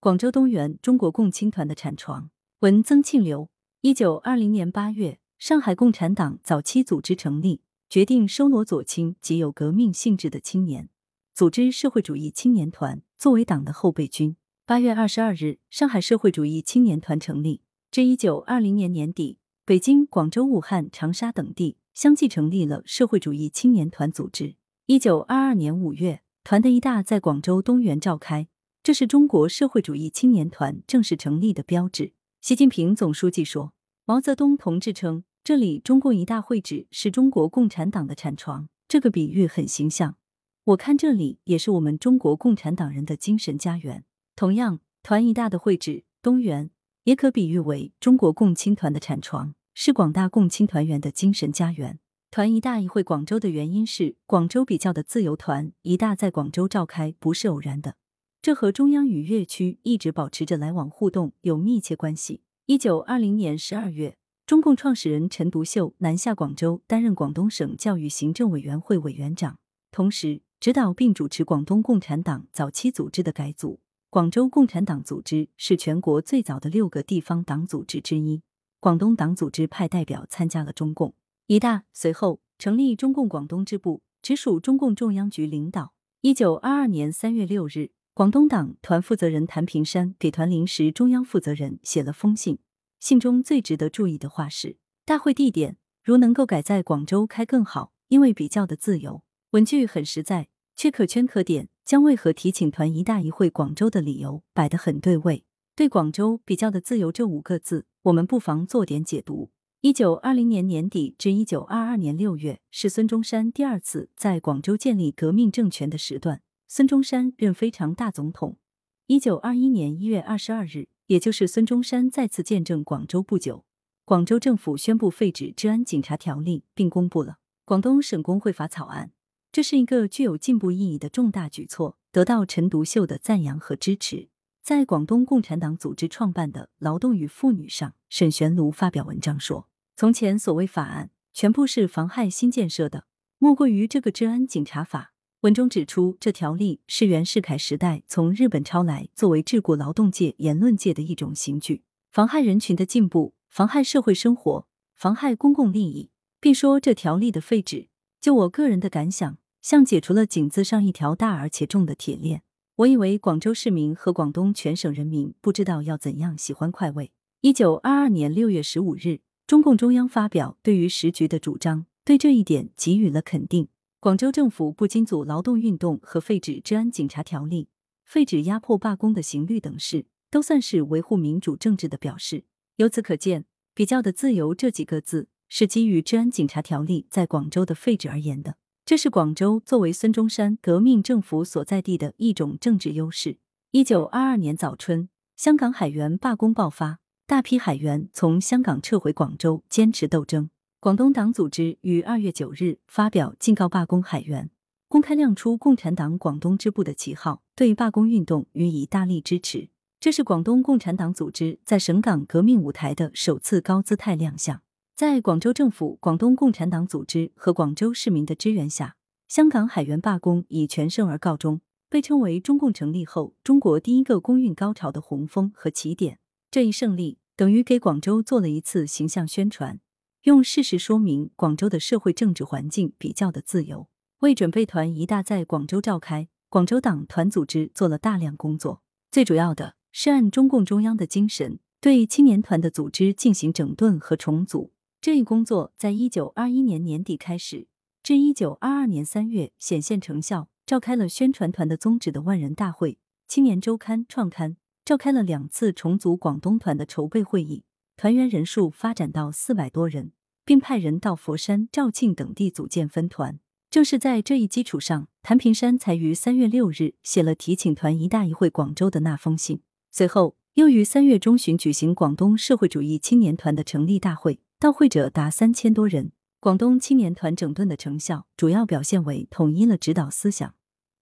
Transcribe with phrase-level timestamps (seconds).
[0.00, 2.30] 广州东源中国共青团的产床。
[2.60, 3.50] 文曾庆流，
[3.80, 10.88] 一九二零年八月，上海共产党早期组织成立，决定收罗左倾及有革命性质的青年，
[11.34, 14.36] 组织社会主义青年团作为党的后备军。
[14.64, 17.62] 八月二十二日，上海社会主义青年团成立。
[17.90, 24.54] 至一九二零年年底，北京、广州、武汉、长沙等地相继成立了社会主义青年团组织。
[24.86, 28.46] 一九二二年五月，团的一大在广州东园召开，
[28.88, 32.14] 这是中国社会主义青年团正式成立的标志。
[32.40, 33.74] 习近平总书记说
[34.06, 40.16] ：“毛泽东同志称，这里中共一大会址是中国共产党的产床，这个比喻很形象。
[40.64, 44.06] 我看这里也是我们中国共产党人的精神家园。
[44.34, 46.70] 同样，团一大的会址东园
[47.04, 51.98] 也可比喻为中国共青团的产床，是广大共青团员的精神家园。
[52.30, 57.96] 团一大一会广州的原因是广州比较的自由，团一大在广州召开不是偶然的。”
[58.40, 62.42] 这和中央与粤区一直保持着来往互动有密切关系。
[62.66, 69.58] 一九二零年十二月，中共创始人陈独秀南下广州，担任广东省教育行政委员会委员长，
[69.90, 73.80] 同时指导并主持广东共产党早期组织的改组。
[74.08, 78.42] 广州共产党组织是全国最早的六个地方党组织之一。
[78.80, 81.14] 广东党组织派代表参加了中共
[81.48, 85.92] 一大，随后成立中共广东支部，直属中共中央局领导。
[86.20, 87.90] 一九二二年三月六日。
[88.18, 92.58] 广东党团负责人谭平山给团临时中央负责人写了封信，
[92.98, 99.22] 信中最值得注意的话是：大会地点如能够改在广州开更好，因为比较的自由。
[99.50, 105.44] 文句很实在，却可圈可点，将为何提请团一大一会广州的理由摆得很对位。
[105.76, 109.52] 对广州比较的自由这五个字，我们不妨做点解读。
[109.80, 116.42] 一九二零年年底至一九二二年六月，是孙中山第二次在广州建立革命政权的时段。
[116.70, 118.58] 孙中山任非常大总统。
[119.06, 123.64] 一九二一年一月二十二日，也就是孙中山再次见证广州不久，
[124.04, 127.32] 广州政府宣布废止《治安警察条例》，并公布了
[127.64, 129.12] 《广东省工会法》草案。
[129.50, 134.28] 这是一个具有进步意义的重大举措，得到陈独秀的赞扬和支持。
[134.62, 143.06] 在广东共产党组织创办的《劳动与妇女》上，沈玄庐发表文章说：“从前所谓法案，全部是妨害新建设的，
[143.38, 154.66] 莫过于这个治安警察法。”文中指出，这条例是袁世凯时代从日本抄来，作为桎梏劳动界、言论界的一种刑具，妨害人群的进步，妨害社会生活，
[154.96, 156.10] 妨害公共利益，
[156.40, 157.86] 并说这条例的废止，
[158.20, 162.42] 就我个人的感想，像解除了井字上一条大而且重的铁链。
[162.78, 167.12] 我以为广州市民和广东全省人民不知道要怎样喜欢快慰。
[167.42, 173.68] 一九二二年六月十五日，中共中央发表对于时局的主张，对这一点给予了肯定。
[174.08, 177.68] 广州政府不禁阻劳动运动和废止治安警察条例、
[178.06, 182.44] 废止压迫罢工的刑律等事，都算是维护民主政治的表示。
[182.76, 188.56] 由此可见，比较的自由这几个字是基于治安警察条例在广州的废止而言的。
[188.86, 193.36] 这是广州作为孙中山革命政府所在地的一种政治优势。
[193.72, 200.48] 一九二二年早春，香港海员罢工爆发，大批海员从香港撤回广州，坚持斗争。
[200.80, 204.48] 广东党组织于二月九日发表警告罢工海员，
[204.86, 209.70] 公开亮出共产党广东支部的旗号，对罢工运动予以大力支持。
[209.98, 214.62] 这是广东共产党组织在省港革命舞台的首次高姿态亮相。
[214.94, 218.94] 在广州政府、广东共产党组织和广州市民的支援下，
[219.26, 226.20] 香港海员罢工以全胜而告终，被称为中共成立后中国第一个工运高潮的洪峰和起点。
[226.52, 229.80] 这一胜利等于给广州做了一次形象宣传。
[230.22, 233.88] 用事实说明广州的社会政治环境比较的自由。
[234.20, 238.82] 为准备团一大在广州召开，广州党团组织做了大量工作。
[239.10, 244.72] 最主要的是按中共中央的精神，对青年团的组织进行整顿和重组。
[245.00, 247.68] 这一工作在一九二一年年底开始，
[248.02, 250.48] 至一九二二年三月显现成效。
[250.66, 257.64] 召开了宣传团的宗旨的万人大会，青年周刊创刊，召开了两次重组广东团的筹备会议，
[257.98, 260.12] 团员人数发展到四百多人。
[260.48, 263.38] 并派人到佛山、肇庆等地组建分团。
[263.68, 269.60] 正是在这一基础上，谭平山才于三月六日写了提请团一大一会广州的那封信。
[269.90, 276.12] 随后，又于三月中旬举行广东社会主义青年团的成立大会，到会者达三千多人。
[276.40, 280.54] 广东青年团整顿的成效，主要表现为统一了指导思想，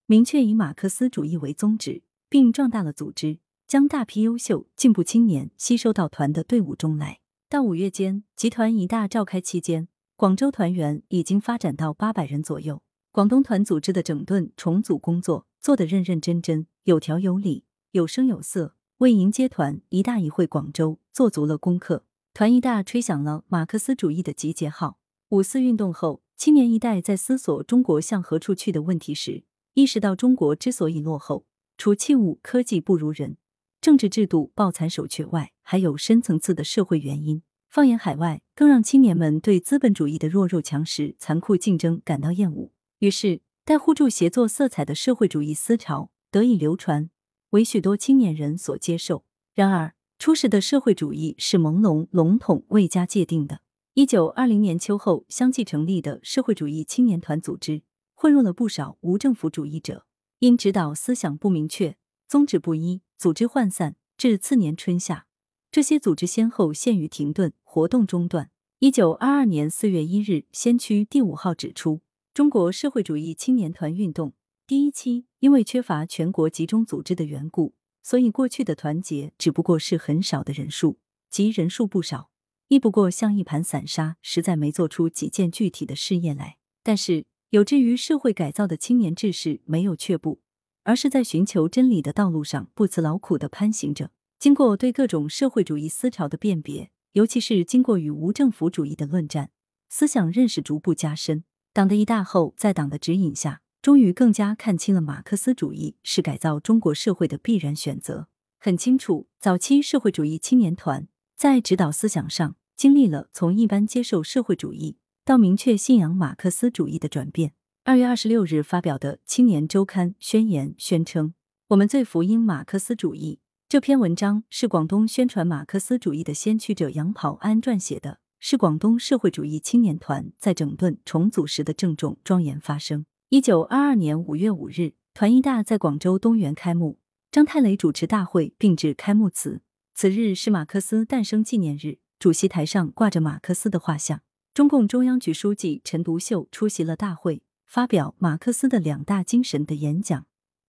[0.06, 7.18] 明确以马克思主义为宗旨，并壮大了组织，将大批优秀进步青年吸收到团的队伍中来。
[7.48, 12.82] 到五月间，集团一大召开期间，广州团员已经发展到八百人左右。
[13.10, 22.04] 广东团组织的整顿重组工作做得认认真真、有条有理、有声有色，为迎接团一大一会广州做足了功课。
[22.32, 24.98] 团一大吹响了马克思主义的集结号。
[25.30, 29.42] 五四运动后，青年一代在思索中国向何处去的问题时，
[29.74, 31.46] 意识到中国之所以落后，
[31.76, 33.38] 除器物科技不如人、
[33.86, 37.44] 政治制度抱残守缺外，还有深层次的社会原因。
[37.68, 42.72] 放眼海外，更让青年们对资本主义的弱肉强食、残酷竞争感到厌恶。
[42.98, 47.10] 于是，带互助协作色彩的社会主义思潮得以流传，
[47.50, 49.24] 为许多青年人所接受。
[49.54, 53.60] 然而，初始的社会主义是朦胧、笼统、未加界定的。
[53.94, 57.82] 一九二零年秋后相继成立的社会主义青年团组织，
[58.14, 60.06] 混入了不少无政府主义者。
[60.40, 61.96] 因指导思想不明确、
[62.26, 65.26] 宗旨不一，组织涣散，至次年春夏，
[65.70, 68.50] 这些组织先后陷于停顿，活动中断。
[68.80, 72.02] 一九二二年四月一日，先驱第五号指出，
[72.34, 74.34] 中国社会主义青年团运动
[74.66, 77.74] 第一期因为缺乏全国集中组织的缘故。
[78.02, 80.98] 所以，过去的团结只不过是很少的人数，
[81.30, 82.30] 即人数不少，
[82.69, 86.58] 亦不过像一盘散沙，实在没做出几件具体的事业来。
[86.82, 90.40] 但是，有志于社会改造的青年志士没有却步，
[90.86, 94.12] 而是在寻求真理的道路上不辞劳苦的攀行着。
[94.38, 99.50] 经过对各种社会主义思潮的辨别，尤其是经过与无政府主义的论战，
[99.88, 101.42] 思想认识逐步加深。
[101.72, 103.60] 党的一大后，在党的指引下。
[103.82, 108.26] 终于更加看清了马克思主义是改造中国社会的必然选择。
[108.58, 111.06] 很清楚，早期社会主义青年团
[111.36, 117.52] 在指导思想上经历了从一般接受社会主义到明确信仰马克思主义的转变。
[117.86, 121.34] 二月二十六日发表的《青年周刊》宣言宣称
[121.70, 123.38] ：“我们最福音马克思主义。”
[123.70, 133.06] 这篇文章是广东宣传马克思主义的先驱者杨跑安撰写的，是广东社会主义青年团在整顿重组时的郑重庄严发声。
[133.28, 136.98] 一九二二年五月五日，团一大在广州东园开幕，
[137.30, 139.60] 张太雷主持大会并致开幕词。
[139.94, 144.22] 此日是马克思诞生纪念日，主席台上挂着马克思的画像。
[144.52, 150.26] 中共中央局书记陈独秀出席了大会，发表马克思的两大精神的演讲，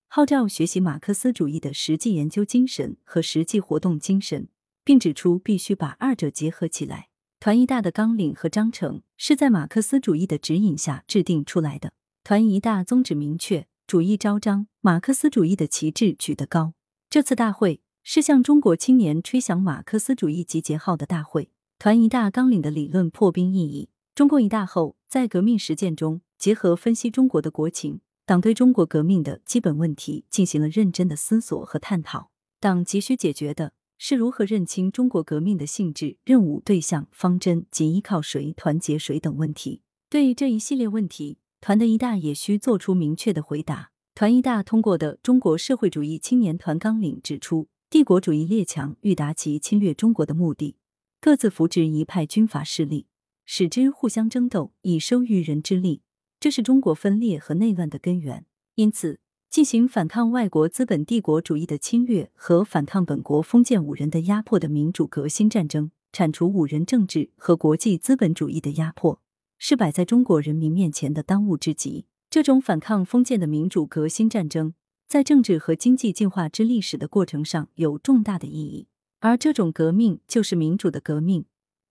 [0.07, 4.49] 号召学习马克思主义的实际研究精神和实际活动精神，
[4.83, 7.09] 并指出必须把二者结合起来。
[7.39, 11.94] 团一大的纲领和章程是在马克思主义的指引下制定出来的。
[12.23, 16.73] 团一大宗旨明确，主义昭彰，马克思主义的旗帜举得高。
[17.09, 21.51] 这次大会是向中国青年吹响马克思主义集结号的大会。
[21.77, 32.31] 团一大纲领的理论破冰意义，中共一大后，在革命实践中，结合分析中国的国情，党对中国革命的基本问题进行了认真的思索和探讨。
[32.60, 39.81] 党急需解决的是如何认清中国革命的性质、任务、对象、方针及依靠谁、团结谁等问题。
[40.10, 41.39] 对这一系列问题。
[41.60, 43.89] 团的一大也需做出明确的回答。
[44.13, 50.78] 团一大通过的《中国社会主义青年团纲领》指出，帝国主义列强欲达其侵略中国的目的，
[51.19, 53.07] 各自扶植一派军阀势力，
[53.44, 56.04] 使之互相争斗，以收渔人之利，
[56.39, 58.45] 这是中国分裂和内乱的根源。
[58.75, 59.19] 因此，
[59.50, 69.22] 进行反抗外国资本帝国主义的侵略和反抗本国封建五人的压迫的民主革新战争，铲除五人政治和国际资本主义的压迫。
[69.60, 72.06] 是摆在中国人民面前的当务之急。
[72.30, 74.75] 这种反抗封建的民主革新战争，
[75.07, 78.88] 在政治和经济进化之历史的过程上有重大的意义。
[79.19, 81.46] 而这种革命就是民主的革命。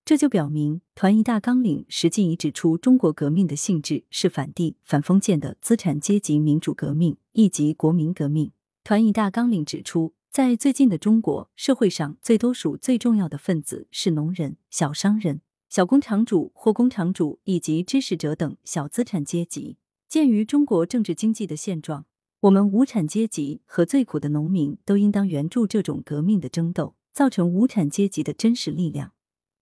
[0.07, 8.53] 这就表明，团一大纲领实际已指出，中国革命的性质是反帝、反封建的资产阶级民主革命，以及国民革命。
[8.85, 15.41] 团一大纲领指出，在最近的中国社会上，最多数最重要的分子是农人、小商人。
[15.69, 19.77] 小工厂主、或工厂主以及知识者等小资产阶级。
[20.09, 22.07] 鉴于中国政治经济的现状，
[22.43, 29.11] 我们无产阶级和最苦的农民都应当援助这种革命的争斗，造成无产阶级的真实力量，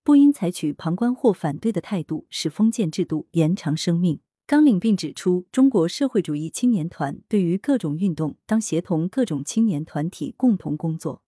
[0.05, 4.21] 不应采取旁观或反对的态度，使封建制度延长生命。
[4.47, 11.23] 纲领并指出，中国社会主义青年团对于各种运动，当协同各种青年团体共同工作。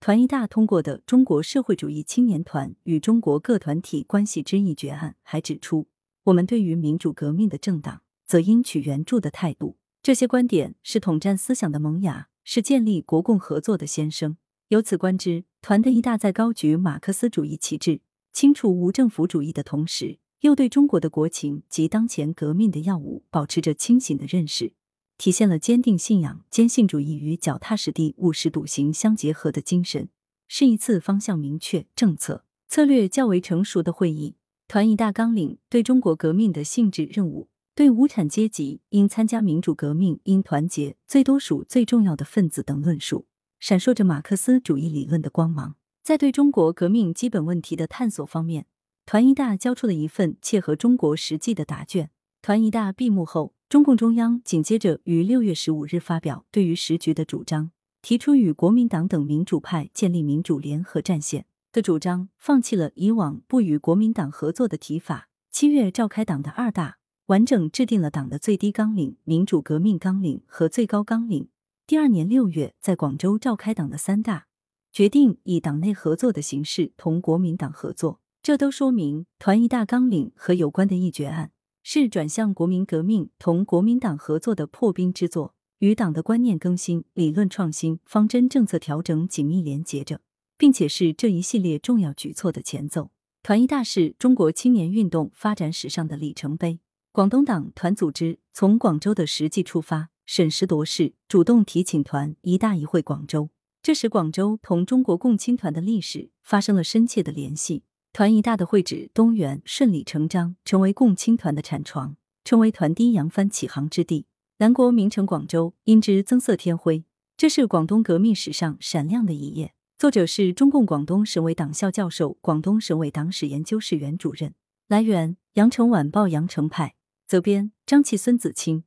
[0.00, 5.88] 团一大通过的《中国社会主义青年团与中国各团体关系之议决案》还指出，
[6.24, 9.78] 我们对于民主革命的政党，则应取援助的态度。
[10.02, 14.36] 这些观点是统战思想的萌芽，是建立国共合作的先声。
[14.68, 24.72] 由此观之，团的一大在高举马克思主义旗帜、清除无政府主义的同时，又对中国的国情及当前革命的要务保持着清醒的认识。
[25.18, 30.08] 体现了坚定信仰、坚信主义与脚踏实地、务实笃行相结合的精神，
[30.48, 34.36] 是一次方向明确、政策策略较为成熟的会议。
[34.66, 43.26] 团一大纲领对中国革命的性质、任务，对无产阶级应参加民主革命、应团结最多数最重要的分子等论述，
[43.58, 45.74] 闪烁着马克思主义理论的光芒。
[46.10, 48.66] 在对中国革命基本问题的探索方面，
[49.06, 52.10] 团一大交出了一份切合中国实际的答卷。
[52.42, 57.70] 团一大闭幕后，中共中央紧接着于六月十五日发表对于时局的主张，
[58.02, 65.28] 提出与国民党等民主派建立民主联合战线的主张，放弃了以往不与国民党合作的提法。
[65.52, 71.48] 七月召开党的二大，完整制定了党的最低纲领、民主革命纲领和最高纲领。
[71.86, 74.48] 第二年六月，在广州召开党的三大，
[74.92, 78.20] 决定以党内合作的形式同国民党合作。
[78.42, 90.20] 这都说明团一大纲领和有关的议决案是转向国民革命同国民党合作的破冰之作，与党的观念更新、理论创新、方针政策调整紧密连结着，
[90.56, 93.10] 并且是这一系列重要举措的前奏。
[93.42, 96.80] 团一大是中国青年运动发展史上的里程碑。
[97.12, 100.10] 广东党团组织从广州的实际出发。
[100.26, 103.50] 审时度势，主动提请团一大一会广州，
[103.82, 107.84] 这使广州同中国共青团的历史发生了深切的联系。
[108.12, 114.26] 团一大的会址东园顺理成章成为共青团的产床，成为团第一扬帆起航之地。
[114.58, 117.04] 南国名城广州因之增色添辉，
[117.38, 119.72] 这是广东革命史上闪亮的一页。
[119.96, 124.54] 作者是中共广东省委党校教授、广东省委党史研究室原主任。
[124.88, 126.96] 来源：羊城晚报羊城派，
[127.26, 128.84] 责编：张琪、孙子清。